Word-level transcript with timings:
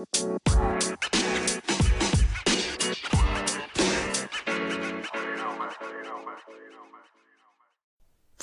Música 0.00 0.79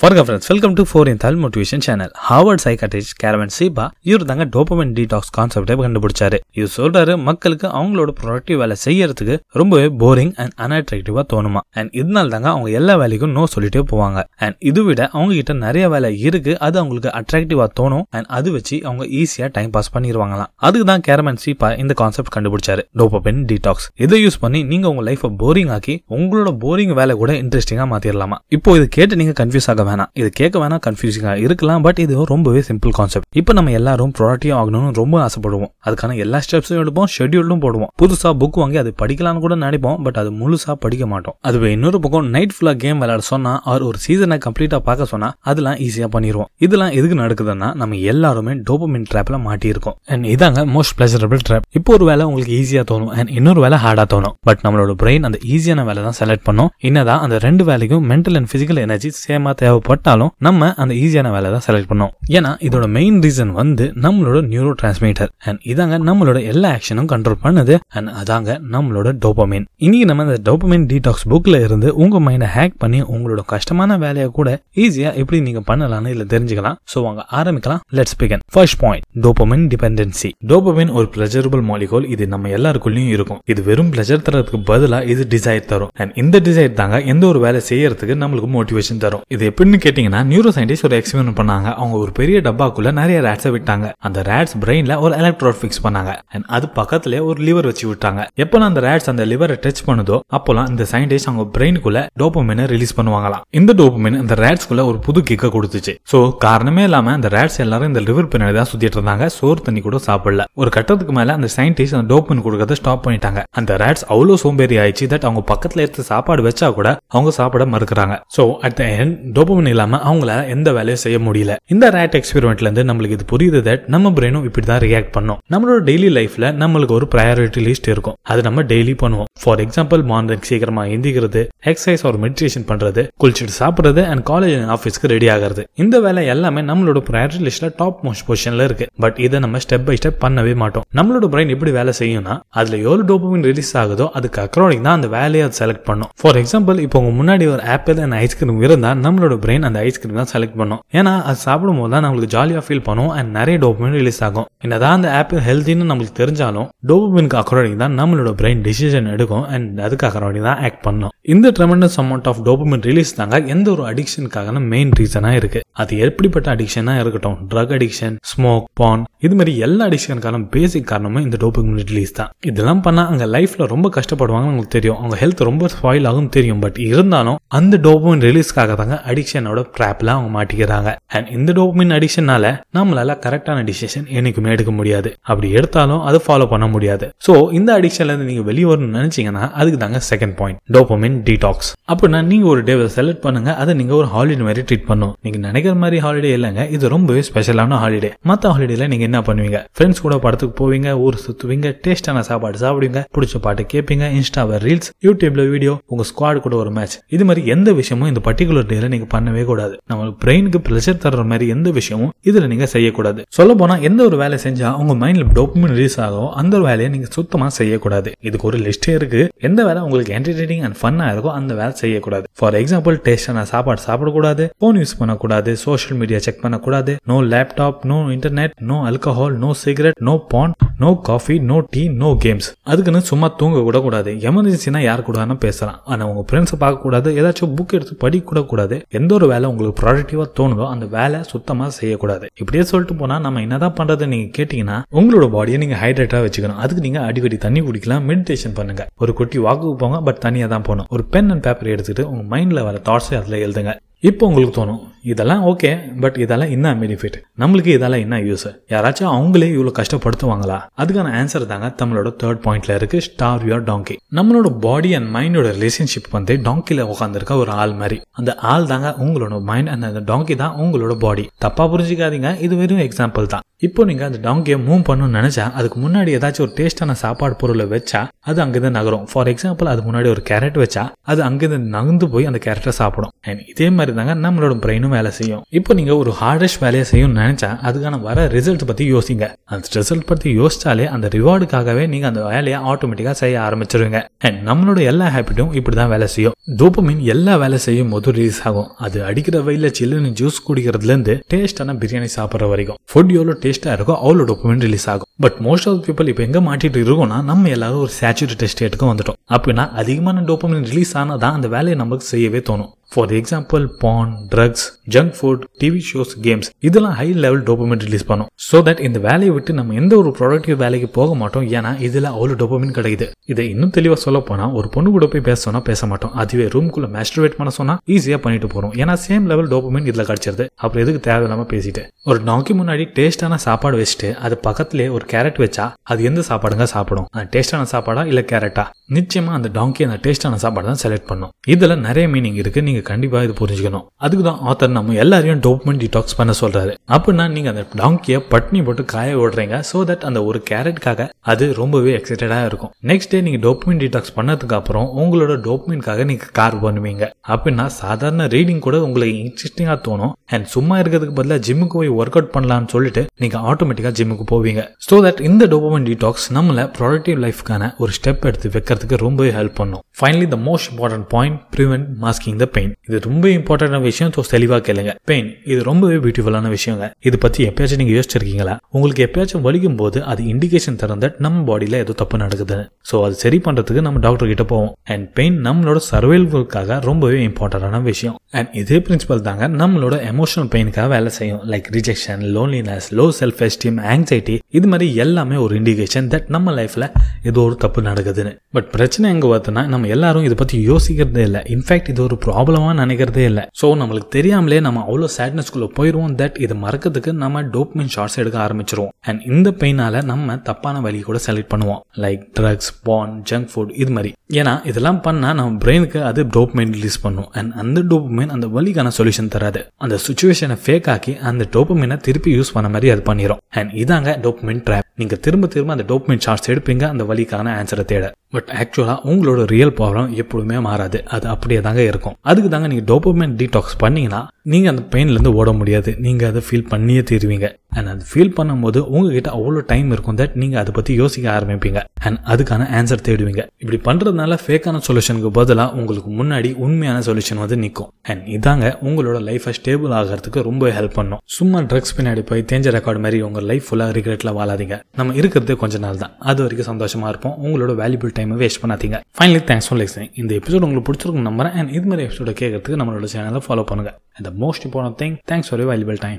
வணக்கம் 0.02 0.26
friends 0.26 0.48
welcome 0.50 0.74
to 0.78 0.82
four 0.88 1.08
in 1.10 1.20
Tamil 1.22 1.40
motivation 1.44 1.82
channel 1.84 2.10
Harvard 2.26 2.62
psychiatrist 2.64 3.14
caravan 3.22 3.52
சீபா 3.54 3.84
இவர் 4.08 4.24
தாங்க 4.28 4.44
டோபமின் 4.54 4.92
டீடாக்ஸ் 4.96 5.32
கான்செப்டை 5.36 5.74
கண்டுபிடிச்சாரு. 5.78 6.38
இவர் 6.58 6.70
சொல்றாரு 6.76 7.14
மக்களுக்கு 7.28 7.66
அவங்களோட 7.78 8.12
ப்ரொடக்டிவ் 8.20 8.58
வேலை 8.62 8.76
செய்யறதுக்கு 8.84 9.36
ரொம்பவே 9.60 9.86
போரிங் 10.02 10.30
அண்ட் 10.42 10.54
அன்அட்ராக்டிவா 10.64 11.22
தோணுமா. 11.32 11.62
அண்ட் 11.78 11.90
இதனால 12.00 12.30
தாங்க 12.34 12.48
அவங்க 12.52 12.68
எல்லா 12.80 12.94
வேலைக்கும் 13.02 13.32
நோ 13.38 13.46
சொல்லிட்டே 13.54 13.82
போவாங்க. 13.92 14.22
அண்ட் 14.44 14.56
இது 14.70 14.84
விட 14.88 15.00
அவங்க 15.14 15.32
கிட்ட 15.40 15.56
நிறைய 15.64 15.88
வேலை 15.94 16.10
இருக்கு 16.28 16.54
அது 16.68 16.78
அவங்களுக்கு 16.82 17.10
அட்ராக்டிவா 17.20 17.66
தோணும். 17.80 18.04
அண்ட் 18.18 18.30
அது 18.38 18.52
வச்சு 18.58 18.78
அவங்க 18.88 19.04
ஈஸியா 19.22 19.48
டைம் 19.58 19.72
பாஸ் 19.78 19.92
பண்ணிடுவாங்களாம் 19.96 20.52
அதுக்கு 20.68 20.88
தான் 20.92 21.04
கேரமன் 21.08 21.42
சீபா 21.46 21.72
இந்த 21.82 21.96
கான்செப்ட் 22.02 22.32
கண்டுபிடிச்சாரு. 22.36 22.84
டோபமின் 23.02 23.42
டீடாக்ஸ் 23.50 23.88
இதை 24.06 24.22
யூஸ் 24.26 24.40
பண்ணி 24.46 24.62
நீங்க 24.70 24.88
உங்க 24.92 25.06
லைஃபை 25.10 25.32
போரிங் 25.42 25.74
ஆக்கி 25.78 25.96
உங்களோட 26.20 26.54
போரிங் 26.66 26.96
வேலை 27.02 27.16
கூட 27.24 27.34
இன்ட்ரெஸ்டிங்கா 27.42 27.88
மாத்திரலாமா. 27.96 28.40
இப்போ 28.58 28.78
இது 28.80 28.88
கேட்டு 28.98 29.20
நீங்க 29.22 29.36
கன்ஃபியூஸ் 29.42 29.70
ஆக 29.74 29.86
வேணாம். 29.88 30.10
இது 30.20 30.28
கேட்க 30.40 30.56
வேணாம் 30.64 30.82
கன்ஃபியூசிங்கா 30.86 31.34
இருக்கலாம் 31.46 31.82
பட் 31.86 32.00
இது 32.04 32.14
ரொம்பவே 32.32 32.62
சிம்பிள் 32.68 32.94
கான்செப்ட் 32.98 33.26
இப்போ 33.40 33.52
நம்ம 33.58 33.74
எல்லாரும் 33.80 34.12
ப்ரொடக்டிவ் 34.18 34.54
ஆகணும்னு 34.60 34.92
ரொம்ப 35.00 35.16
ஆசைப்படுவோம். 35.26 35.72
அதுக்கான 35.86 36.16
எல்லா 36.24 36.40
ஸ்டெப்ஸும் 36.46 36.80
எடுப்போம் 36.82 37.10
ஷெட்யூலும் 37.16 37.62
போடுவோம். 37.64 37.90
புதுசா 38.02 38.32
புக் 38.42 38.58
வாங்கி 38.62 38.78
அது 38.82 38.90
படிக்கலாம்னு 39.02 39.42
கூட 39.46 39.56
நினைப்போம் 39.64 39.98
பட் 40.06 40.18
அது 40.22 40.32
முழுசா 40.40 40.74
படிக்க 40.84 41.06
மாட்டோம். 41.12 41.36
அதுவே 41.48 41.70
இன்னொரு 41.76 42.00
பக்கம் 42.04 42.28
நைட் 42.36 42.54
ஃபுல்லா 42.54 42.74
கேம் 42.84 43.00
விளையாட 43.02 43.24
சொன்னா 43.32 43.52
அவர் 43.70 43.84
ஒரு 43.90 43.98
சீசனை 44.06 44.38
கம்ப்ளீட்டா 44.46 44.80
பார்க்க 44.88 45.12
சொன்னா 45.12 45.28
அதெல்லாம் 45.50 45.78
ஈஸியா 45.86 46.08
பண்ணிடுவோம் 46.16 46.50
இதெல்லாம் 46.66 46.92
எதுக்கு 46.98 47.16
நடக்குதுன்னா 47.22 47.68
நம்ம 47.82 47.98
எல்லாருமே 48.12 48.54
டோபமின் 48.68 49.06
ட்ராப்ல 49.12 49.36
மாட்டியிருக்கோம். 49.46 49.96
அண்ட் 50.12 50.26
இதாங்க 50.34 50.60
மோஸ்ட் 50.76 50.94
பிளசரபிள் 50.98 51.42
ட்ராப் 51.48 51.66
இப்போ 51.78 51.92
ஒரு 51.98 52.04
வேலை 52.10 52.22
உங்களுக்கு 52.30 52.54
ஈஸியா 52.60 52.82
தோணும் 52.90 53.12
அண்ட் 53.18 53.30
இன்னொரு 53.38 53.60
வேலை 53.64 53.78
ஹார்டா 53.84 54.04
தோணும். 54.14 54.34
பட் 54.48 54.62
நம்மளோட 54.66 54.94
பிரெயின் 55.02 55.26
அந்த 55.28 55.38
ஈஸியான 55.54 55.84
வேலை 55.88 56.02
தான் 56.06 56.18
செலக்ட் 56.20 56.46
பண்ணும். 56.48 56.70
என்னதான் 56.88 57.22
அந்த 57.24 57.38
ரெண்டு 57.46 57.64
வேலைக்கும் 57.70 58.04
மென்டல் 58.12 58.38
அண்ட் 58.40 58.50
பிசிக்கல் 58.52 58.80
எனர்ஜி 58.86 59.10
சேமா 59.24 59.52
தேவை 59.62 59.77
தேவைப்பட்டாலும் 59.78 60.32
நம்ம 60.46 60.70
அந்த 60.82 60.92
ஈஸியான 61.04 61.30
வேலை 61.34 61.48
தான் 61.54 61.64
செலக்ட் 61.66 61.90
பண்ணோம். 61.90 62.12
ஏன்னா 62.36 62.50
இதோட 62.66 62.86
மெயின் 62.96 63.18
ரீசன் 63.24 63.52
வந்து 63.60 63.84
நம்மளோட 64.04 64.38
நியூரோ 64.52 64.72
டிரான்ஸ்மீட்டர் 64.80 65.30
அண்ட் 65.48 65.60
இதாங்க 65.72 65.96
நம்மளோட 66.08 66.38
எல்லா 66.52 66.68
ஆக்ஷனும் 66.76 67.08
கண்ட்ரோல் 67.12 67.40
பண்ணுது. 67.44 67.74
அண்ட் 67.96 68.10
அதாங்க 68.20 68.50
நம்மளோட 68.74 69.08
டோபமின் 69.24 69.66
இன்னைக்கு 69.86 70.06
நம்ம 70.10 70.26
இந்த 70.28 70.38
டோபமின் 70.48 70.86
டீடாக்ஸ் 70.92 71.26
புக்ல 71.32 71.56
இருந்து 71.66 71.88
உங்க 72.04 72.20
மைண்டை 72.26 72.48
ஹேக் 72.56 72.76
பண்ணி 72.84 73.00
உங்களோட 73.14 73.42
கஷ்டமான 73.54 73.98
வேலையை 74.04 74.28
கூட 74.38 74.48
ஈஸியா 74.84 75.12
எப்படி 75.22 75.40
நீங்க 75.46 75.62
பண்ணலாம்னு 75.70 76.12
இதுல 76.14 76.26
தெரிஞ்சுக்கலாம். 76.34 76.78
ஸோ 76.92 77.02
வாங்க 77.06 77.22
ஆரம்பிக்கலாம். 77.40 77.82
Let's 77.98 78.18
begin 78.22 78.42
first 78.54 78.80
point 78.84 79.06
dopamine 79.26 79.66
dependency 79.74 80.30
dopamine 80.52 80.92
ஒரு 80.98 81.08
பிளஜரபிள் 81.16 81.64
மாலிகோல் 81.70 82.08
இது 82.14 82.26
நம்ம 82.34 82.52
எல்லாருக்குள்ளயும் 82.58 83.12
இருக்கும். 83.16 83.40
இது 83.52 83.60
வெறும் 83.70 83.92
பிளஜர் 83.94 84.24
தரதுக்கு 84.28 84.60
பதிலாக 84.72 85.12
இது 85.14 85.22
டிசைர் 85.34 85.68
தரும். 85.72 85.92
அண்ட் 86.02 86.12
இந்த 86.22 86.36
டிசைர் 86.48 86.78
தாங்க 86.80 86.96
எந்த 87.12 87.24
ஒரு 87.32 87.38
வேலை 87.46 87.60
செய்யறதுக்கு 87.70 88.16
நம்மளுக்கு 88.22 88.50
மோட்டிவேஷன் 88.56 89.02
தரும். 89.04 89.22
இது 89.34 89.44
எப்படி 89.50 89.67
எப்படின்னு 89.68 89.84
கேட்டீங்கன்னா 89.84 90.20
நியூரோ 90.28 90.50
சயின்டிஸ்ட் 90.56 90.84
ஒரு 90.88 90.96
எக்ஸ்பெரிமெண்ட் 90.98 91.36
பண்ணாங்க. 91.38 91.68
அவங்க 91.80 91.94
ஒரு 92.04 92.12
பெரிய 92.18 92.36
டப்பாக்குள்ள 92.46 92.90
நிறைய 92.98 93.16
ரேட்ஸை 93.26 93.50
விட்டாங்க. 93.56 93.86
அந்த 94.06 94.18
ரேட்ஸ் 94.28 94.54
பிரெயின்ல 94.62 94.94
ஒரு 95.04 95.12
எலக்ட்ரோட் 95.22 95.58
ஃபிக்ஸ் 95.60 95.82
பண்ணாங்க. 95.86 96.12
அண்ட் 96.34 96.44
அது 96.56 96.66
பக்கத்துல 96.78 97.18
ஒரு 97.28 97.38
லிவர் 97.48 97.66
வச்சு 97.70 97.84
விட்டாங்க. 97.90 98.20
எப்போலாம் 98.42 98.68
அந்த 98.70 98.82
ரேட்ஸ் 98.86 99.08
அந்த 99.12 99.24
லிவரை 99.32 99.56
டச் 99.64 99.82
பண்ணுதோ 99.88 100.18
அப்போலாம் 100.36 100.68
இந்த 100.72 100.84
சயின்டிஸ்ட் 100.92 101.28
அவங்க 101.30 101.44
பிரெயினுக்குள்ள 101.56 102.02
டோப்பமினை 102.22 102.64
ரிலீஸ் 102.72 102.94
பண்ணுவாங்களாம். 103.00 103.44
இந்த 103.60 103.74
டோப்பமின் 103.80 104.18
அந்த 104.22 104.36
ரேட்ஸ்க்குள்ள 104.44 104.84
ஒரு 104.92 105.00
புது 105.06 105.22
கிக்க 105.30 105.50
கொடுத்துச்சு. 105.56 105.94
சோ 106.12 106.20
காரணமே 106.46 106.84
இல்லாம 106.88 107.12
அந்த 107.18 107.30
ரேட்ஸ் 107.36 107.60
எல்லாரும் 107.66 107.90
இந்த 107.92 108.02
லிவர் 108.08 108.30
பின்னாடி 108.34 108.56
தான் 108.60 108.70
சுத்திட்டு 108.72 108.98
இருந்தாங்க. 109.00 109.26
சோறு 109.38 109.60
தண்ணி 109.68 109.82
கூட 109.88 110.00
சாப்பிடல. 110.08 110.44
ஒரு 110.62 110.72
கட்டத்துக்கு 110.78 111.16
மேல 111.18 111.36
அந்த 111.40 111.50
சயின்டிஸ்ட் 111.56 111.98
அந்த 112.00 112.08
டோப்பமின் 112.14 112.44
கொடுக்கறத 112.46 112.78
ஸ்டாப் 112.82 113.04
பண்ணிட்டாங்க. 113.08 113.42
அந்த 113.60 113.76
ரேட்ஸ் 113.84 114.06
அவ்வளவு 114.12 114.40
சோம்பேறி 114.44 114.78
ஆயிடுச்சு 114.84 115.10
தட் 115.14 115.28
அவங்க 115.28 115.44
பக்கத்துல 115.52 115.84
எடுத்து 115.86 116.08
சாப்பாடு 116.12 116.42
வச்சா 116.48 116.70
கூட 116.80 116.88
அவங்க 117.16 117.30
சாப்பிட 117.40 117.64
மறுக்கிறாங்க. 117.76 118.16
So 118.38 118.44
at 118.66 118.78
the 118.80 118.84
end 119.02 119.16
dopamine 119.58 119.72
இல்லாம 119.74 119.98
அவங்களால 120.08 120.40
எந்த 120.54 120.68
வேலையும் 120.76 121.02
செய்ய 121.04 121.18
முடியல. 121.26 121.52
இந்த 121.74 121.86
ரேட் 121.96 122.16
எக்ஸ்பெரிமெண்ட்லேருந்து 122.18 122.82
நம்மளுக்கு 122.90 123.16
இது 123.18 123.26
புரியுது 123.32 123.60
தட் 123.68 123.84
நம்ம 123.94 124.12
பிரெயினும் 124.16 124.44
இப்படிதான் 124.48 124.82
ரியாக்ட் 124.86 125.12
பண்ணும். 125.16 125.38
நம்மளோட 125.52 125.80
டெய்லி 125.88 126.10
லைஃப்ல 126.18 126.46
நம்மளுக்கு 126.62 126.94
ஒரு 126.98 127.06
ப்ரையாரிட்டி 127.14 127.62
லிஸ்ட் 127.68 127.88
இருக்கும். 127.94 128.16
அது 128.32 128.40
நம்ம 128.48 128.62
டெய்லி 128.72 128.94
பண்ணுவோம். 129.02 129.28
ஃபார் 129.42 129.62
எக்ஸாம்பிள் 129.64 130.02
மார்னிங் 130.10 130.46
சீக்கிரமா 130.50 130.82
எந்திக்கிறது 130.94 131.42
எக்ஸசைஸ் 131.70 132.04
ஒரு 132.10 132.18
மெடிடேஷன் 132.24 132.66
பண்றது 132.70 133.02
குளிச்சுட்டு 133.22 133.54
சாப்பிடுறது 133.60 134.02
அண்ட் 134.10 134.24
காலேஜ் 134.30 134.56
அண்ட் 134.60 134.72
ஆஃபீஸ்க்கு 134.76 135.12
ரெடி 135.14 135.28
ஆகிறது. 135.34 135.64
இந்த 135.84 135.96
வேலை 136.06 136.22
எல்லாமே 136.34 136.62
நம்மளோட 136.70 137.02
ப்ரையாரிட்டி 137.08 137.42
லிஸ்ட்ல 137.48 137.70
டாப் 137.80 138.00
மோஸ்ட் 138.06 138.26
பொசிஷன்ல 138.28 138.68
இருக்கு. 138.68 138.88
பட் 139.04 139.18
இதை 139.26 139.38
நம்ம 139.46 139.58
ஸ்டெப் 139.66 139.86
பை 139.88 139.96
ஸ்டெப் 140.02 140.20
பண்ணவே 140.24 140.54
மாட்டோம். 140.62 140.86
நம்மளோட 140.98 141.26
பிரெயின் 141.34 141.54
எப்படி 141.56 141.72
வேலை 141.78 141.94
செய்யும்னா 142.00 142.36
அதுல 142.60 142.76
எவ்வளவு 142.86 143.08
டோபமின் 143.10 143.46
ரிலீஸ் 143.50 143.72
ஆகுதோ 143.82 144.08
அதுக்கு 144.20 144.40
அக்ராடிங் 144.46 144.86
தான் 144.88 144.96
அந்த 144.98 145.10
வேலையை 145.18 145.44
அது 145.48 145.58
செலக்ட் 145.62 145.86
பண்ணும். 145.90 146.10
ஃபார் 146.20 146.38
எக்ஸாம்பிள் 146.42 146.84
இப்போ 146.86 146.98
உங்க 147.02 147.12
முன்னாடி 147.20 147.44
ஒரு 147.54 147.62
ஆப்பிள் 147.76 148.00
அண்ட் 148.04 148.16
ஐஸ்கிரீம் 148.24 148.62
இருந்தா 148.68 148.90
நம்மளோட 149.06 149.34
பிரெயின் 149.48 149.66
அந்த 149.70 149.80
ஐஸ்கிரீம் 149.88 150.20
தான் 150.22 150.32
செலக்ட் 150.34 150.58
பண்ணும். 150.62 150.80
ஏன்னா 150.98 151.14
அது 151.30 151.40
சாப்பிடும் 151.46 151.80
போது 151.82 151.92
தான் 151.96 152.04
நம்மளுக்கு 152.06 152.34
ஜாலியாக 152.36 152.64
ஃபீல் 152.66 152.86
பண்ணும். 152.88 153.12
அண்ட் 153.18 153.30
நிறைய 153.40 153.58
டோப்மெண்ட் 153.66 153.98
ரிலீஸ் 154.00 154.22
ஆகும். 154.28 154.48
என்னதான் 154.60 154.94
அந்த 154.94 155.12
ஆப்பிள் 155.12 155.38
ஹெல்த்தின்னு 155.38 155.88
நம்மளுக்கு 155.90 156.16
தெரிஞ்சாலும் 156.16 156.68
டோபமினுக்கு 156.86 157.36
அக்ராடிங் 157.40 157.76
தான் 157.76 157.98
நம்மளோட 158.00 158.30
பிரெயின் 158.40 158.62
டிசிஷன் 158.68 159.10
எடுக்கும் 159.10 159.42
அண்ட் 159.42 159.80
அதுக்கு 159.80 160.06
அக்ராடிங் 160.06 160.42
தான் 160.42 160.62
ஆக்ட் 160.62 160.82
பண்ணும். 160.82 161.08
இந்த 161.22 161.52
tremendous 161.58 161.96
amount 161.96 162.26
of 162.28 162.40
dopamine 162.44 162.82
release 162.82 163.14
தாங்க 163.14 163.40
எந்த 163.40 163.70
ஒரு 163.70 163.94
அடிக்ஷனுக்கான 163.94 164.60
மெயின் 164.60 164.90
ரீசனா 165.00 165.30
இருக்கு. 165.34 165.60
அது 165.72 165.98
எப்படிப்பட்ட 165.98 166.54
அடிக்ஷனா 166.54 167.00
இருக்கட்டும் 167.00 167.48
ட்ரக் 167.54 167.74
அடிக்ஷன் 167.78 168.16
ஸ்மோக் 168.30 168.64
பான் 168.74 169.04
இது 169.18 169.34
மாதிரி 169.34 169.56
எல்லா 169.56 169.86
அடிக்ஷனுக்கான 169.86 170.48
பேசிக் 170.50 170.86
காரணமும் 170.86 171.22
இந்த 171.22 171.36
டோபமின் 171.40 171.86
ரிலீஸ் 171.86 172.12
தான். 172.12 172.30
இதெல்லாம் 172.40 172.80
பண்ணா 172.80 173.06
அங்க 173.06 173.26
லைஃப்ல 173.26 173.66
ரொம்ப 173.66 173.90
கஷ்டப்படுவாங்கன்னு 173.94 174.50
உங்களுக்கு 174.50 174.80
தெரியும். 174.80 174.96
அவங்க 174.96 175.26
ஹெல்த் 175.26 175.44
ரொம்ப 175.44 175.66
ஸ்பாயில் 175.66 176.08
ஆகும் 176.08 176.28
தெரியும். 176.28 176.58
பட் 176.58 176.78
இருந்தாலும் 176.78 177.38
அந்த 177.48 177.76
டோபமின் 177.76 178.24
ரிலீஸ்க்காக 178.28 178.74
தாங்க 178.74 179.02
அடிக்ஷனோட 179.06 179.64
ட்ராப்ல 179.78 180.06
அவங்க 180.06 180.44
மாட்டிக்கிறாங்க. 180.44 180.96
அண்ட் 181.06 181.26
இந்த 181.26 181.52
டோபமின் 181.52 181.94
அடிக்ஷனால 181.98 182.60
நம்மளால 182.74 183.16
கரெக்டான 183.26 183.72
டிசிஷன் 183.72 184.06
என்னைக்குமே 184.12 184.46
எடுக்க 184.54 184.72
முடியாது. 184.78 185.10
அப்படி 185.30 185.48
எடுத்தாலும் 185.58 186.02
அதை 186.08 186.20
ஃபாலோ 186.26 186.46
பண்ண 186.52 186.66
முடியாது. 186.74 187.06
ஸோ 187.26 187.34
இந்த 187.58 187.70
அடிக்ஷன்ல 187.78 188.12
இருந்து 188.12 188.28
நீங்க 188.30 188.44
வெளியே 188.50 188.68
வரணும்னு 188.70 188.98
நினைச்சீங்கன்னா 189.00 189.44
அதுக்கு 189.60 189.80
தாங்க 189.84 190.00
செகண்ட் 190.10 190.36
பாயிண்ட் 190.40 190.60
டோபமின் 190.76 191.18
டீடாக்ஸ் 191.28 191.70
அப்படின்னா 191.92 192.20
நீங்க 192.30 192.46
ஒரு 192.54 192.62
டேவை 192.68 192.88
செலக்ட் 192.98 193.22
பண்ணுங்க. 193.26 193.50
அதை 193.62 193.74
நீங்க 193.80 193.94
ஒரு 194.00 194.08
ஹாலிடே 194.14 194.44
மாதிரி 194.48 194.64
ட்ரீட் 194.70 194.88
பண்ணும். 194.90 195.14
நீங்க 195.26 195.38
நினைக்கிற 195.46 195.74
மாதிரி 195.84 195.98
ஹாலிடே 196.06 196.32
இல்லைங்க. 196.38 196.64
இது 196.76 196.92
ரொம்பவே 196.96 197.22
ஸ்பெஷலான 197.30 197.78
ஹாலிடே 197.84 198.10
மத்த 198.30 198.52
ஹாலிடேல 198.54 198.88
நீங்க 198.92 199.04
என்ன 199.10 199.20
பண்ணுவீங்க? 199.28 199.60
ஃப்ரெண்ட்ஸ் 199.76 200.02
கூட 200.06 200.16
படத்துக்கு 200.24 200.56
போவீங்க 200.60 200.88
ஊர் 201.04 201.22
சுத்துவீங்க 201.26 201.68
டேஸ்டான 201.84 202.22
சாப்பாடு 202.28 202.58
சாப்பிடுவீங்க 202.64 203.02
பிடிச்ச 203.16 203.40
பாட்டு 203.46 203.64
கேட்பீங்க 203.72 204.04
இன்ஸ்டாவில் 204.18 204.62
ரீல்ஸ் 204.66 204.90
யூடியூப்ல 205.06 205.42
வீடியோ 205.54 205.74
உங்க 205.92 206.04
ஸ்குவாட் 206.10 206.42
கூட 206.46 206.56
ஒரு 206.62 206.70
மேட்ச் 206.78 206.96
இது 207.16 207.24
மாதிரி 207.28 207.42
எந்த 207.54 207.72
விஷயமும் 207.80 208.10
இந்த 208.12 208.20
பர்டிகுலர் 208.28 208.68
டேல 208.72 208.88
நீங்க 208.94 209.06
பண்ணவே 209.14 209.42
கூடாது. 209.50 209.74
நம்ம 209.90 210.08
பிரெயினுக்கு 210.24 210.60
ப்ரெஷர் 210.68 211.00
தர்ற 211.04 211.24
மாதிரி 211.32 211.46
எந்த 211.54 211.68
விஷயமும் 211.78 212.12
இதுல 212.30 212.46
நீங்க 212.52 212.66
செய்யக்கூடாது. 212.74 213.20
சொல்ல 213.38 213.54
போனா 213.60 213.76
எந்த 213.88 214.00
ஒரு 214.08 214.16
வேலை 214.22 214.37
செஞ்சா 214.44 214.68
உங்க 214.72 214.94
மைண்ட்ல 215.06 215.26
டோப்மின் 215.34 215.70
ரிலீஸ் 215.74 216.00
ஆகும் 216.00 216.32
அந்த 216.32 216.58
வேலையை 216.58 216.88
நீங்க 216.88 217.06
சுத்தமா 217.10 217.48
செய்யக்கூடாது. 217.48 218.12
இதுக்கு 218.20 218.46
ஒரு 218.46 218.58
லிஸ்டே 218.58 218.94
இருக்கு. 218.94 219.28
எந்த 219.38 219.64
வேலை 219.64 219.82
உங்களுக்கு 219.82 220.14
என்டர்டைனிங் 220.14 220.62
அண்ட் 220.68 220.78
ஃபன்னா 220.82 221.04
இருக்கோ 221.04 221.30
அந்த 221.30 221.54
வேலை 221.54 221.72
செய்யக்கூடாது. 221.72 222.26
ஃபார் 222.38 222.54
எக்ஸாம்பிள் 222.54 222.96
டேஸ்டான 223.08 223.42
சாப்பாடு 223.42 223.82
சாப்பிடக்கூடாது. 223.86 224.50
போன் 224.58 224.76
யூஸ் 224.76 224.98
பண்ணக்கூடாது. 224.98 225.56
சோஷியல் 225.56 225.98
மீடியா 225.98 226.18
செக் 226.18 226.42
பண்ணக்கூடாது. 226.42 226.96
No 227.06 227.20
laptop 227.20 227.84
no 227.84 227.94
internet 227.94 228.50
no 228.60 228.90
alcohol 228.90 229.36
no 229.44 229.52
cigarette 229.52 230.00
no 230.00 230.24
paan 230.28 230.52
no 230.82 230.90
coffee 231.08 231.34
no 231.50 231.56
tea 231.74 231.82
no 232.00 232.08
games 232.24 232.48
அதுக்குன்னு 232.70 233.00
சும்மா 233.08 233.28
தூங்க 233.40 233.60
கூட 233.68 233.78
கூடாது. 233.86 234.10
எமர்ஜென்சினா 234.28 234.80
யார் 234.88 235.02
கூட 235.08 235.24
பேசலாம். 235.44 235.78
ஆனா 235.92 236.02
உங்க 236.10 236.22
ஃப்ரெண்ட்ஸை 236.28 236.56
பார்க்க 236.64 236.84
கூடாது. 236.84 237.08
ஏதாச்சும் 237.20 237.54
புக் 237.58 237.74
எடுத்து 237.76 237.94
படிக்க 238.04 238.26
கூட 238.30 238.40
கூடாது. 238.42 238.76
எந்த 238.98 239.10
ஒரு 239.14 239.26
வேலை 239.32 239.48
உங்களுக்கு 239.50 239.78
ப்ரொடக்டிவா 239.80 240.26
தோணுதோ 240.38 240.66
அந்த 240.74 240.86
வேலை 240.96 241.20
சுத்தமா 241.32 241.68
செய்யக்கூடாது. 241.78 242.28
இப்படியே 242.40 242.64
சொல்லிட்டு 242.70 242.96
போனா 243.00 243.18
நம்ம 243.26 243.42
என்னதான் 243.46 243.76
பண்றது 243.80 244.10
நீங்க 244.14 244.28
கேட்டீங்கன்னா 244.38 244.78
உங்களோட 244.98 245.28
பாடியை 245.36 245.58
நீங்க 245.64 245.78
ஹைட்ரேட்டா 245.82 246.20
வச்சுக்கணும். 246.26 246.60
அதுக்கு 246.64 246.84
நீங்க 246.86 247.02
அடிக்கடி 247.08 247.38
தண்ணி 247.46 247.60
குடிக்கலாம் 247.60 248.06
மெடிடேஷன் 248.10 248.56
பண்ணுங்க. 248.60 248.86
ஒரு 249.04 249.14
குட்டி 249.20 249.38
வாக்குக்கு 249.48 249.76
போங்க 249.84 250.00
பட் 250.08 250.24
தனியா 250.26 250.48
தான் 250.54 250.66
போகணும். 250.70 250.88
ஒரு 250.96 251.04
பென் 251.16 251.30
அண்ட் 251.34 251.46
பேப்பர் 251.48 251.74
எடுத்துட்டு 251.74 252.04
உங்க 252.12 252.24
மைண்ட்ல 252.36 252.62
வர 252.68 252.78
தாட்ஸை 252.90 253.16
அதுல 253.20 253.38
எழுதுங்க. 253.46 253.74
இப்போ 254.02 254.26
உங்களுக்கு 254.26 254.60
தோணும் 254.60 254.82
இதெல்லாம் 255.02 255.44
ஓகே 255.44 256.00
பட் 256.00 256.18
இதெல்லாம் 256.18 256.50
என்ன 256.50 256.74
பெனிஃபிட் 256.74 257.16
நம்மளுக்கு 257.38 257.66
இதெல்லாம் 257.66 258.00
என்ன 258.00 258.16
யூஸ் 258.18 258.46
யாராச்சும் 258.68 259.08
அவங்களே 259.14 259.48
இவ்வளோ 259.56 259.72
கஷ்டப்படுத்துவாங்களா? 259.78 260.58
அதுக்கான 260.76 261.12
ஆன்சர் 261.20 261.46
தாங்க 261.46 261.74
நம்மளோட 261.80 262.10
தேர்ட் 262.22 262.42
பாயிண்ட்ல 262.44 262.74
இருக்கு 262.74 263.00
ஸ்டார் 263.00 263.46
யுவர் 263.48 263.64
டாங்கி 263.64 263.96
நம்மளோட 264.18 264.58
பாடி 264.58 264.94
அண்ட் 264.94 265.10
மைண்டோட 265.16 265.48
ரிலேஷன்ஷிப் 265.58 266.10
வந்து 266.10 266.36
டாங்கில 266.36 266.86
உட்காந்துருக்க 266.92 267.36
ஒரு 267.36 267.50
ஆள் 267.50 267.72
மாதிரி. 267.72 267.98
அந்த 268.10 268.34
ஆள் 268.52 268.66
தாங்க 268.66 268.94
உங்களோட 268.98 269.40
மைண்ட் 269.40 269.68
அண்ட் 269.68 269.84
அந்த 269.84 270.02
டாங்கி 270.12 270.36
தான் 270.36 270.56
உங்களோட 270.56 270.98
பாடி 270.98 271.30
தப்பா 271.38 271.66
புரிஞ்சுக்காதீங்க 271.66 272.40
இது 272.40 272.56
வெறும் 272.56 272.78
எக்ஸாம்பிள் 272.78 273.26
தான். 273.26 273.44
இப்போ 273.66 273.84
நீங்க 273.84 274.02
அந்த 274.08 274.18
டாங்கியை 274.26 274.56
மூவ் 274.66 274.82
பண்ணணும்னு 274.88 275.18
நினைச்சா 275.18 275.44
அதுக்கு 275.58 275.78
முன்னாடி 275.84 276.10
ஏதாச்சும் 276.16 276.42
ஒரு 276.44 276.52
டேஸ்டான 276.58 276.94
சாப்பாடு 277.00 277.34
பொருளை 277.40 277.64
வச்சா 277.72 278.00
அது 278.28 278.38
அங்கிருந்து 278.42 278.70
நகரும். 278.76 279.06
ஃபார் 279.12 279.28
எக்ஸாம்பிள் 279.32 279.70
அது 279.70 279.80
முன்னாடி 279.86 280.08
ஒரு 280.14 280.22
கேரட் 280.28 280.58
வச்சா 280.62 280.84
அது 281.10 281.20
அங்கிருந்து 281.28 281.68
நகர்ந்து 281.72 282.08
போய் 282.12 282.28
அந்த 282.30 282.40
கேரட்டை 282.44 282.72
சாப்பிடும். 282.80 283.12
அண்ட் 283.28 283.40
இதே 283.52 283.68
மாதிரி 283.70 283.92
தாங்க 283.96 284.14
நம்மளோட 284.26 284.56
பிரெயினும் 284.64 284.94
வேலை 284.96 285.10
செய்யும். 285.18 285.42
இப்போ 285.58 285.74
நீங்க 285.78 285.96
ஒரு 286.02 286.12
ஹார்டஸ்ட் 286.20 286.60
வேலையை 286.64 286.84
செய்யணும்னு 286.92 287.20
நினைச்சா 287.22 287.50
அதுக்கான 287.70 288.00
வர 288.00 288.26
ரிசல்ட் 288.36 288.64
பத்தி 288.70 288.86
யோசிங்க. 288.92 289.28
அந்த 289.44 289.72
ரிசல்ட் 289.78 290.06
பத்தி 290.10 290.28
யோசிச்சாலே 290.38 290.86
அந்த 290.94 291.08
ரிவார்டுக்காகவே 291.16 291.86
நீங்க 291.94 292.06
அந்த 292.06 292.22
வேலையை 292.34 292.60
ஆட்டோமேட்டிக்கா 292.72 293.16
செய்ய 293.22 293.40
ஆரம்பிச்சிருவீங்க. 293.48 294.00
அண்ட் 294.28 294.40
நம்மளோட 294.50 294.78
எல்லா 294.92 295.08
ஹேபிட்டும் 295.16 295.52
இப்படிதான் 295.60 295.92
வேலை 295.96 296.06
செய்யும். 296.14 296.36
டோப்பமின் 296.62 297.02
எல்லா 297.16 297.36
வேலை 297.36 297.60
செய்யும் 297.66 297.92
போது 297.96 298.16
ரிலீஸ் 298.20 298.40
ஆகும். 298.50 298.70
அது 298.86 299.04
அடிக்கிற 299.10 299.42
வெயில 299.50 299.72
சில்லுன்னு 299.80 300.14
ஜூஸ் 300.22 300.40
குடிக்கிறதுல 300.48 300.94
இருந்து 300.94 301.16
டேஸ்டான 301.34 301.76
பிரியாணி 301.82 302.10
சாப்பிட்ற 302.16 302.48
வரைக்கும். 302.54 302.80
ஃபுட் 302.90 303.12
எவ்வளோ 303.18 303.36
டேஸ்டா 303.48 303.74
இருக்கோ 303.76 303.96
அவ்வளோ 304.06 304.24
டோப்பமின் 304.30 304.64
ரிலீஸ் 304.68 304.88
ஆகும். 304.90 305.10
பட் 305.26 305.36
மோஸ்ட் 305.48 305.68
ஆஃப் 305.70 305.82
பீப்பிள் 305.86 306.08
இப்போ 306.08 306.22
எங்க 306.22 306.40
மாட்டிட்டு 306.40 306.80
இருக்கோம்னா 306.84 307.20
நம்ம 307.32 307.48
எல்லாரும் 307.48 307.78
ஒரு 307.78 307.92
சேச்சுரேட்டட் 308.00 308.52
ஸ்டேட்டுக்கு 308.54 308.88
வந்துட்டோம். 308.92 309.18
அப்படின்னா 309.36 309.66
அதிகமான 309.82 310.20
டோப்பமின் 310.20 310.66
ரிலீஸ் 310.72 310.92
ஆனாதான் 310.98 311.36
அந்த 311.38 311.48
வேலையை 311.48 311.74
நமக்கு 311.74 312.04
செய்யவே 312.04 312.42
தோணும். 312.50 312.72
For 312.92 313.10
example 313.18 313.64
paan 313.82 314.12
drugs 314.32 314.66
junk 314.94 315.14
food 315.16 315.42
TV 315.62 315.80
shows 315.88 316.12
games 316.26 316.48
இதெல்லாம் 316.68 316.94
ஹை 317.00 317.06
லெவல் 317.24 317.42
டோபமின் 317.48 317.82
ரிலீஸ் 317.86 318.06
பண்ணும். 318.10 318.28
ஸோ 318.48 318.58
தட் 318.66 318.80
இந்த 318.86 318.98
வேலையை 319.06 319.32
விட்டு 319.34 319.52
நம்ம 319.58 319.74
எந்த 319.80 319.92
ஒரு 320.02 320.10
ப்ரொடக்டிவ் 320.18 320.56
வேலைக்கு 320.62 320.88
போக 320.98 321.10
மாட்டோம். 321.22 321.46
ஏன்னா 321.58 321.72
இதில் 321.86 322.08
அவ்வளோ 322.12 322.36
டோபமின் 322.42 322.74
கிடைக்குது. 322.78 323.06
இதை 323.32 323.44
இன்னும் 323.54 323.74
தெளிவாக 323.76 324.00
சொல்ல 324.04 324.20
போனால் 324.28 324.54
ஒரு 324.60 324.68
பொண்ணு 324.76 324.92
கூட 324.96 325.08
போய் 325.12 325.24
பேச 325.28 325.38
சொன்னால் 325.46 325.66
பேச 325.68 325.86
மாட்டோம். 325.90 326.14
அதுவே 326.22 326.46
ரூம்குள்ள 326.54 326.88
மேஸ்டர்வேட் 326.96 327.36
பண்ண 327.40 327.52
சொன்னால் 327.58 327.80
ஈஸியாக 327.96 328.20
பண்ணிட்டு 328.24 328.50
போகிறோம் 328.54 328.72
ஏன்னா 328.80 328.96
சேம் 329.06 329.28
லெவல் 329.32 329.50
டோபமின் 329.52 329.88
இதில் 329.90 330.06
கிடச்சிருது. 330.10 330.46
அப்புறம் 330.62 330.82
எதுக்கு 330.84 331.02
தேவையில்லாம 331.08 331.46
பேசிட்டு? 331.52 331.84
ஒரு 332.10 332.20
நாக்கி 332.30 332.52
முன்னாடி 332.60 332.86
டேஸ்டான 332.98 333.40
சாப்பாடு 333.46 333.78
வச்சுட்டு 333.82 334.10
அது 334.26 334.34
பக்கத்துலேயே 334.48 334.88
ஒரு 334.96 335.06
கேரட் 335.12 335.40
வச்சா 335.44 335.66
அது 335.92 336.00
எந்த 336.10 336.20
சாப்பாடுங்க 336.30 336.68
சாப்பிடும்? 336.74 337.08
அந்த 337.14 337.26
டேஸ்டான 337.36 337.68
சாப்பாடா 337.74 338.04
இல்லை 338.12 338.24
கேரட்டா 338.32 338.66
நிச்சயமாக 338.96 339.36
அந்த 339.38 339.48
டாங்கி 339.56 339.82
அந்த 339.88 340.00
டேஸ்டான 340.04 340.40
சாப்பாடு 340.46 340.66
தான் 340.72 340.82
செலக்ட் 340.84 341.08
பண்ணும். 341.12 341.32
இதில் 341.54 341.82
நிறைய 341.86 342.06
மீனிங் 342.14 342.38
இருக்குது 342.42 342.66
நீங்கள் 342.68 342.77
நீங்கள் 342.78 342.90
கண்டிப்பா 342.90 343.18
இது 343.26 343.34
புரிஞ்சுக்கணும். 343.40 343.84
அதுக்கு 344.04 344.24
தான் 344.26 344.42
ஆத்தர் 344.50 344.74
நம்ம 344.76 344.94
எல்லாரையும் 345.04 345.40
டோப்மெண்ட் 345.46 345.80
டிடாக்ஸ் 345.84 346.16
பண்ண 346.18 346.32
சொல்றாரு. 346.40 346.72
அப்படின்னா 346.94 347.24
நீங்க 347.34 347.48
அந்த 347.52 347.62
டாங்கியை 347.80 348.18
பட்னி 348.32 348.60
போட்டு 348.66 348.82
காய 348.92 349.08
விடுறீங்க. 349.20 349.56
ஸோ 349.70 349.78
தட் 349.88 350.04
அந்த 350.08 350.20
ஒரு 350.28 350.38
கேரட்காக 350.50 351.06
அது 351.32 351.44
ரொம்பவே 351.60 351.90
எக்ஸைட்டடா 351.98 352.38
இருக்கும். 352.48 352.72
நெக்ஸ்ட் 352.90 353.12
டே 353.12 353.20
நீங்க 353.26 353.40
டோப்மெண்ட் 353.46 353.82
டிடாக்ஸ் 353.84 354.14
பண்ணதுக்கு 354.18 354.56
அப்புறம் 354.60 354.86
உங்களோட 355.02 355.34
டோப்மெண்ட்காக 355.48 356.04
நீங்க 356.10 356.28
கார் 356.38 356.56
பண்ணுவீங்க. 356.64 357.06
அப்படின்னா 357.34 357.66
சாதாரண 357.80 358.26
ரீடிங் 358.36 358.62
கூட 358.66 358.76
உங்களுக்கு 358.88 359.16
இன்ட்ரெஸ்டிங்கா 359.24 359.76
தோணும். 359.88 360.14
அண்ட் 360.34 360.48
சும்மா 360.54 360.76
இருக்கிறதுக்கு 360.82 361.18
பதிலாக 361.20 361.42
ஜிம்முக்கு 361.48 361.78
போய் 361.80 361.92
ஒர்க் 362.00 362.18
அவுட் 362.20 362.32
பண்ணலாம்னு 362.36 362.72
சொல்லிட்டு 362.76 363.04
நீங்க 363.24 363.38
ஆட்டோமேட்டிக்கா 363.52 363.92
ஜிம்முக்கு 364.00 364.26
போவீங்க. 364.34 364.64
ஸோ 364.88 364.96
தட் 365.08 365.22
இந்த 365.30 365.46
டோப்மெண்ட் 365.54 365.90
டிடாக்ஸ் 365.92 366.28
நம்மள 366.38 366.68
ப்ரொடக்டிவ் 366.78 367.18
லைஃப்க்கான 367.26 367.72
ஒரு 367.84 367.92
ஸ்டெப் 367.98 368.26
எடுத்து 368.30 368.54
வைக்கிறதுக்கு 368.56 369.04
ரொம்பவே 369.06 369.32
ஹெல்ப் 369.40 369.58
பண்ணும். 369.62 369.84
Finally 370.00 370.28
the 370.36 370.40
most 370.48 370.70
important 370.74 371.08
point 371.16 371.38
prevent 371.56 371.88
masking 372.04 372.40
the 372.44 372.46
pain 372.56 372.67
இது 372.88 372.98
ரொம்ப 373.08 373.24
இம்பார்ட்டன்டான 373.28 373.82
விஷயம். 373.90 374.12
ஸோ 374.16 374.22
தெளிவாக 374.34 374.60
கேளுங்க. 374.68 374.92
பெயின் 375.10 375.28
இது 375.52 375.60
ரொம்பவே 375.70 375.96
பியூட்டிஃபுல்லான 376.04 376.52
விஷயங்க. 376.56 376.86
இது 377.08 377.18
பத்தி 377.24 377.46
எப்பயாச்சும் 377.48 377.80
நீங்க 377.82 377.94
யோசிச்சிருக்கீங்களா? 377.98 378.56
உங்களுக்கு 378.76 379.04
எப்பயாச்சும் 379.06 379.44
வலிக்கும் 379.46 379.78
போது 379.82 379.98
அது 380.12 380.22
இண்டிகேஷன் 380.32 380.80
தரும் 380.82 381.02
தட் 381.04 381.18
நம்ம 381.26 381.44
பாடியில 381.48 381.80
ஏதோ 381.84 381.96
தப்பு 382.02 382.18
நடக்குதுன்னு 382.24 382.66
ஸோ 382.90 382.96
அது 383.06 383.14
சரி 383.24 383.38
பண்றதுக்கு 383.46 383.86
நம்ம 383.86 384.02
டாக்டர் 384.06 384.30
கிட்ட 384.32 384.44
போவோம். 384.52 384.72
அண்ட் 384.92 385.06
பெயின் 385.18 385.36
நம்மளோட 385.46 385.78
சர்வைவல்காக 385.90 386.78
ரொம்பவே 386.88 387.18
இம்பார்ட்டண்டான 387.26 387.82
விஷயம். 387.82 388.16
அண்ட் 388.36 388.48
இதே 388.60 388.78
பிரின்சிபல் 388.86 389.22
தாங்க 389.26 389.44
நம்மளோட 389.60 389.96
எமோஷனல் 390.10 390.48
பெயினுக்காக 390.54 390.88
வேலை 390.94 391.10
செய்யும். 391.18 391.42
Like 391.52 391.68
rejection 391.76 392.22
loneliness 392.34 392.88
low 392.98 393.06
self 393.18 393.40
esteem 393.46 393.78
anxiety 393.92 394.34
இது 394.58 394.66
மாதிரி 394.72 394.86
எல்லாமே 395.04 395.36
ஒரு 395.44 395.54
இண்டிகேஷன் 395.60 396.08
தட் 396.14 396.28
நம்ம 396.36 396.52
லைஃப்பில் 396.58 396.86
ஏதோ 397.30 397.40
ஒரு 397.48 397.56
தப்பு 397.62 397.82
நடக்குதுன்னு. 397.88 398.32
பட் 398.56 398.68
பிரச்சனை 398.74 399.06
எங்கே 399.14 399.28
பார்த்தோன்னா 399.32 399.62
நம்ம 399.74 399.88
எல்லாரும் 399.96 400.26
இதை 400.28 400.36
பற்றி 400.42 400.58
யோசிக்கிறதே 400.70 401.24
இல்லை. 401.28 401.42
இன்ஃபேக்ட் 401.54 401.88
இது 401.92 402.02
ஒரு 402.06 402.18
ப்ராப்ளமாக 402.26 402.74
நினைக்கிறதே 402.82 403.24
இல்லை. 403.30 403.44
ஸோ 403.60 403.68
நம்மளுக்கு 403.82 404.10
தெரியாமலே 404.18 404.60
நம்ம 404.66 404.82
அவ்வளோ 404.88 405.08
சேட்னஸ்குள்ள 405.18 405.68
போயிடுவோம் 405.78 406.14
தட் 406.22 406.38
இதை 406.46 406.56
மறக்கிறதுக்கு 406.66 407.14
நம்ம 407.24 407.42
டோப்மின் 407.56 407.92
ஷார்ட்ஸ் 407.96 408.20
எடுக்க 408.24 408.38
ஆரம்பிச்சிருவோம். 408.46 408.92
அண்ட் 409.08 409.22
இந்த 409.32 409.48
பெயினால 409.62 410.04
நம்ம 410.12 410.38
தப்பான 410.50 410.76
வழி 410.88 411.02
கூட 411.08 411.20
செலக்ட் 411.28 411.52
பண்ணுவோம். 411.54 411.82
Like 412.06 412.22
drugs 412.40 412.70
porn 412.90 413.16
junk 413.32 413.50
food 413.54 413.74
இது 413.82 413.90
மாதிரி. 413.96 414.12
ஏன்னா 414.40 414.54
இதெல்லாம் 414.70 415.02
பண்ணால் 415.08 415.36
நம்ம 415.40 415.58
பிரெயினுக்கு 415.64 415.98
அது 416.12 416.20
டோப்மைன் 416.38 416.72
ரிலீஸ் 416.78 417.02
பண்ணும். 417.06 417.28
அண்ட் 417.38 417.52
அந்த 417.64 417.78
டோப்மைன் 417.92 418.16
அந்த 418.26 418.46
வலிக்கான 418.46 418.90
சொல்யூஷன் 418.98 419.28
தராது. 419.28 419.66
அந்த 419.76 419.98
சுச்சுவேஷனை 420.06 420.58
ஃபேக் 420.66 420.90
ஆக்கி 420.90 421.16
அந்த 421.16 421.46
டோப்பமினை 421.52 421.96
திருப்பி 421.96 422.38
யூஸ் 422.38 422.52
பண்ண 422.52 422.68
மாதிரி 422.68 422.90
அது 422.90 423.02
பண்ணிடும் 423.02 423.38
அண்ட் 423.48 423.70
இதாங்க 423.72 424.18
டோப்பமின் 424.22 424.62
ட்ராப் 424.68 424.86
நீங்க 424.94 425.16
திரும்ப 425.16 425.46
திரும்ப 425.46 425.74
அந்த 425.74 425.94
டோப்பமின் 425.94 426.18
ஷார்ட்ஸ் 426.18 426.50
எடுப்பீங்க 426.50 426.84
அந்த 426.86 427.04
வலிக்கான 427.04 427.52
ஆன்சரை 427.60 427.84
தேட. 427.84 428.12
பட் 428.30 428.48
ஆக்சுவலாக 428.52 428.98
உங்களோட 429.04 429.46
ரியல் 429.46 429.70
ப்ராப்ளம் 429.70 430.10
எப்பொழுதுமே 430.10 430.58
மாறாது. 430.58 431.04
அது 431.04 431.28
அப்படியே 431.28 431.60
தாங்க 431.60 431.82
இருக்கும். 431.82 432.14
அதுக்கு 432.20 432.50
தாங்க 432.50 432.66
நீங்கள் 432.66 432.96
டோப்பமின் 432.96 433.36
டீடாக்ஸ் 433.36 433.78
பண்ணீங்கன்னா 433.78 434.28
நீங்கள் 434.42 434.76
அந்த 434.76 434.98
பெயின்லேருந்து 434.98 435.32
ஓட 435.32 435.52
முடியாது. 435.52 435.94
நீங்கள் 435.98 436.28
அதை 436.28 436.42
ஃபீல் 436.50 436.68
பண்ணியே 436.68 437.00
தீருவீங்க. 437.00 437.56
அண்ட் 437.76 437.88
அது 437.92 438.04
ஃபீல் 438.10 438.32
பண்ணும்போது 438.38 438.78
உங்ககிட்ட 438.94 439.30
அவ்வளோ 439.36 439.60
டைம் 439.72 439.88
இருக்கும் 439.94 440.18
தட் 440.20 440.36
நீங்கள் 440.42 440.60
அதை 440.60 440.72
பற்றி 440.78 440.92
யோசிக்க 441.00 441.26
ஆரம்பிப்பீங்க. 441.36 441.80
அண்ட் 442.06 442.18
அதுக்கான 442.32 442.66
ஆன்சர் 442.78 443.04
தேடுவீங்க. 443.08 443.42
இப்படி 443.62 443.78
பண்ணுறதுனால 443.88 444.38
ஃபேக்கான 444.44 444.80
சொல்யூஷனுக்கு 444.86 445.30
பதிலாக 445.38 445.76
உங்களுக்கு 445.80 446.10
முன்னாடி 446.20 446.50
உண்மையான 446.66 446.98
சொல்யூஷன் 447.08 447.40
வந்து 447.44 447.58
நிற்கும் 447.64 447.90
அண்ட் 448.10 448.24
இதாங்க 448.36 448.66
உங்களோட 448.88 449.18
லைஃபை 449.28 449.54
ஸ்டேபிள் 449.58 449.94
ஆகிறதுக்கு 449.98 450.42
ரொம்ப 450.48 450.70
ஹெல்ப் 450.78 450.96
பண்ணும். 450.98 451.22
சும்மா 451.36 451.60
ட்ரக்ஸ் 451.72 451.94
பின்னாடி 451.98 452.24
போய் 452.30 452.46
தேஞ்ச 452.52 452.74
ரெக்கார்டு 452.78 453.02
மாதிரி 453.06 453.20
உங்கள் 453.28 453.46
லைஃப் 453.50 453.66
ஃபுல்லாக 453.68 453.96
ரிக்ரெட்டில் 453.98 454.34
வாழாதீங்க. 454.38 454.78
நம்ம 455.00 455.14
இருக்கிறது 455.20 455.56
கொஞ்ச 455.64 455.78
நாள் 455.84 456.02
தான். 456.02 456.14
அது 456.30 456.42
வரைக்கும் 456.44 456.70
சந்தோஷமாக 456.72 457.12
இருப்போம். 457.12 457.36
உங்களோட 457.44 457.74
வேல்யூபிள் 457.82 458.14
டைமை 458.18 458.38
வேஸ்ட் 458.44 458.62
பண்ணாதீங்க. 458.62 458.98
ஃபைனலி 459.18 459.42
தேங்க்ஸ் 459.50 459.68
ஃபார் 459.70 459.80
லிஸ்னிங் 459.82 460.10
இந்த 460.22 460.32
எபிசோட் 460.40 460.66
உங்களுக்கு 460.66 460.88
பிடிச்சிருக்கும் 460.88 461.28
நம்புறேன். 461.30 461.54
அண்ட் 461.58 461.72
இது 461.76 461.86
மாதிரி 461.90 462.06
எபிசோட 462.08 462.32
கேட்கறதுக்கு 462.40 462.80
நம்மளோட 462.82 463.08
சேனலை 463.14 463.42
ஃபாலோ 463.46 463.64
பண்ணுங்க. 463.70 463.92
அந்த 464.18 464.30
most 464.42 464.64
important 464.68 464.98
thing 465.02 465.16
thanks 465.30 465.48
for 465.50 465.60
valuable 465.70 465.98
time 466.04 466.16